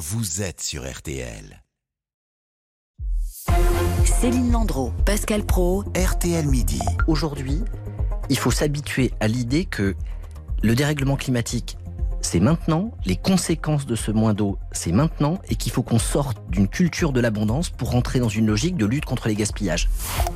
[0.00, 1.62] vous êtes sur RTL.
[4.06, 6.80] Céline Landreau, Pascal Pro, RTL Midi.
[7.06, 7.62] Aujourd'hui,
[8.30, 9.94] il faut s'habituer à l'idée que
[10.62, 11.76] le dérèglement climatique,
[12.22, 16.38] c'est maintenant, les conséquences de ce moins d'eau, c'est maintenant, et qu'il faut qu'on sorte
[16.50, 19.88] d'une culture de l'abondance pour rentrer dans une logique de lutte contre les gaspillages.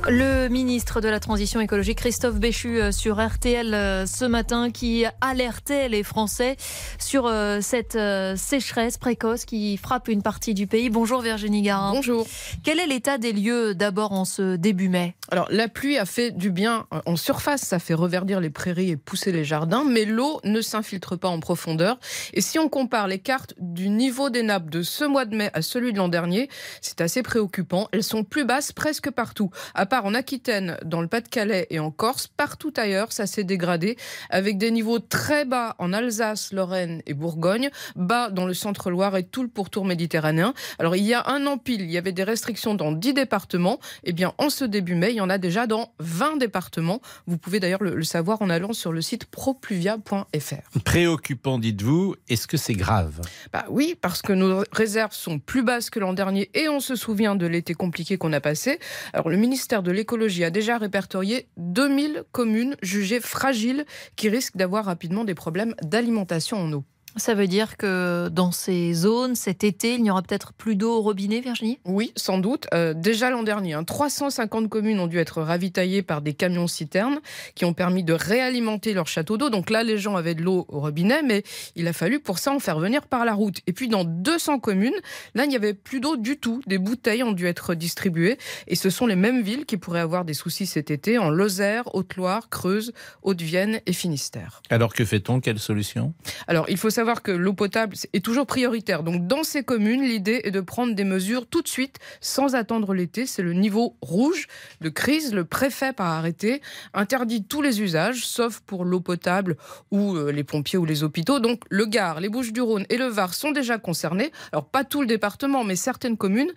[0.07, 5.05] Le ministre de la Transition écologique, Christophe Béchu, euh, sur RTL euh, ce matin, qui
[5.21, 6.57] alertait les Français
[6.99, 7.97] sur euh, cette
[8.37, 10.89] sécheresse précoce qui frappe une partie du pays.
[10.89, 11.93] Bonjour Virginie Garin.
[11.93, 12.27] Bonjour.
[12.63, 15.15] Quel est l'état des lieux d'abord en ce début mai?
[15.31, 18.97] Alors la pluie a fait du bien en surface, ça fait reverdir les prairies et
[18.97, 21.97] pousser les jardins, mais l'eau ne s'infiltre pas en profondeur
[22.33, 25.49] et si on compare les cartes du niveau des nappes de ce mois de mai
[25.53, 26.49] à celui de l'an dernier,
[26.81, 27.87] c'est assez préoccupant.
[27.91, 29.49] Elles sont plus basses presque partout.
[29.73, 33.97] À part en Aquitaine, dans le Pas-de-Calais et en Corse, partout ailleurs, ça s'est dégradé
[34.29, 39.23] avec des niveaux très bas en Alsace, Lorraine et Bourgogne, bas dans le centre-Loire et
[39.23, 40.53] tout le pourtour méditerranéen.
[40.79, 43.79] Alors il y a un an pile, il y avait des restrictions dans 10 départements.
[44.03, 47.01] Eh bien, en ce début mai, il y en a déjà dans 20 départements.
[47.27, 50.79] Vous pouvez d'ailleurs le, le savoir en allant sur le site propluvia.fr.
[50.83, 53.21] Préoccupant, dites-vous, est-ce que c'est grave?
[53.53, 56.95] Bah oui, parce que nos réserves sont plus basses que l'an dernier et on se
[56.95, 58.79] souvient de l'été compliqué qu'on a passé.
[59.13, 64.85] Alors le ministère de l'écologie a déjà répertorié 2000 communes jugées fragiles qui risquent d'avoir
[64.85, 66.83] rapidement des problèmes d'alimentation en eau.
[67.17, 70.97] Ça veut dire que dans ces zones, cet été, il n'y aura peut-être plus d'eau
[70.97, 71.79] au robinet, Virginie?
[71.85, 72.67] Oui, sans doute.
[72.73, 77.19] Euh, déjà l'an dernier, hein, 350 communes ont dû être ravitaillées par des camions citernes
[77.55, 79.49] qui ont permis de réalimenter leur château d'eau.
[79.49, 81.43] Donc là, les gens avaient de l'eau au robinet, mais
[81.77, 83.59] il a fallu pour ça en faire venir par la route.
[83.65, 84.99] Et puis dans 200 communes,
[85.35, 86.61] là, il n'y avait plus d'eau du tout.
[86.67, 88.37] Des bouteilles ont dû être distribuées.
[88.67, 91.95] Et ce sont les mêmes villes qui pourraient avoir des soucis cet été en Lozère,
[91.95, 92.91] Haute-Loire, Creuse,
[93.23, 94.61] Haute-Vienne et Finistère.
[94.69, 95.39] Alors que fait-on?
[95.39, 96.13] Quelle solution?
[96.47, 99.03] Alors il faut savoir que l'eau potable est toujours prioritaire.
[99.03, 102.93] Donc dans ces communes, l'idée est de prendre des mesures tout de suite, sans attendre
[102.93, 103.25] l'été.
[103.25, 104.47] C'est le niveau rouge
[104.81, 105.33] de crise.
[105.33, 106.61] Le préfet, par arrêté,
[106.93, 109.55] interdit tous les usages, sauf pour l'eau potable
[109.91, 111.39] ou euh, les pompiers ou les hôpitaux.
[111.39, 114.31] Donc le Gard, les Bouches-du-Rhône et le Var sont déjà concernés.
[114.51, 116.51] Alors pas tout le département, mais certaines communes.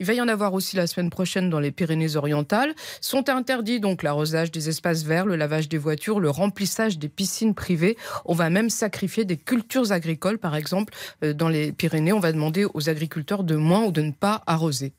[0.00, 2.74] Il va y en avoir aussi la semaine prochaine dans les Pyrénées-Orientales.
[3.00, 7.54] Sont interdits donc l'arrosage des espaces verts, le lavage des voitures, le remplissage des piscines
[7.54, 7.96] privées.
[8.24, 12.32] On va même sacrifier des cultures agricoles, par exemple, euh, dans les Pyrénées, on va
[12.32, 14.92] demander aux agriculteurs de moins ou de ne pas arroser.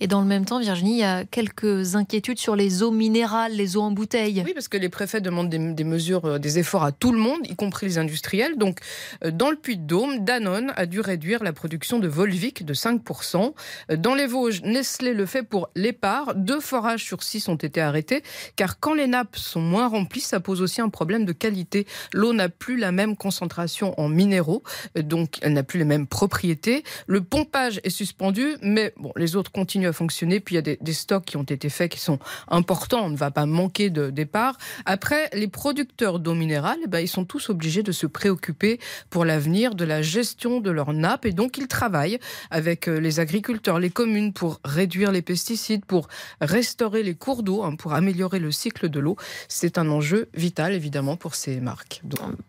[0.00, 3.52] Et dans le même temps, Virginie, il y a quelques inquiétudes sur les eaux minérales,
[3.52, 4.42] les eaux en bouteille.
[4.44, 7.40] Oui, parce que les préfets demandent des, mesures, euh, des efforts à tout le monde,
[7.44, 8.56] y compris les industriels.
[8.56, 8.78] Donc,
[9.24, 13.54] euh, dans le Puy-de-Dôme, Danone a dû réduire la production de Volvic de 5%.
[13.90, 16.34] Euh, dans les Vosges, Nestlé le fait pour l'épar.
[16.34, 18.22] Deux forages sur six ont été arrêtés,
[18.56, 21.86] car quand les nappes sont moins remplies, ça pose aussi un problème de qualité.
[22.12, 24.62] L'eau n'a plus la même concentration en minéraux,
[24.96, 26.84] donc elle n'a plus les mêmes propriétés.
[27.06, 30.40] Le pompage est suspendu, mais bon, les autres continue à fonctionner.
[30.40, 33.06] Puis il y a des, stocks qui ont été faits qui sont importants.
[33.06, 34.58] On ne va pas manquer de départ.
[34.84, 39.24] Après, les producteurs d'eau minérale, eh ben, ils sont tous obligés de se préoccuper pour
[39.24, 41.24] l'avenir de la gestion de leurs nappes.
[41.24, 42.18] Et donc, ils travaillent
[42.50, 46.08] avec euh, les agriculteurs, les communes pour réduire les pesticides, pour
[46.42, 49.16] restaurer les cours d'eau, hein, pour améliorer le cycle de l'eau.
[49.48, 52.02] C'est un enjeu vital, évidemment, pour ces marques.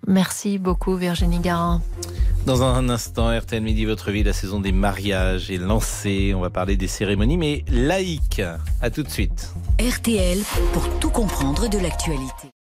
[0.05, 1.81] Merci beaucoup, Virginie Garin.
[2.45, 6.33] Dans un instant, RTL Midi, votre vie, la saison des mariages est lancée.
[6.35, 8.39] On va parler des cérémonie, mais laïque.
[8.81, 9.51] À tout de suite.
[9.79, 10.37] RTL
[10.71, 12.54] pour tout comprendre de l'actualité.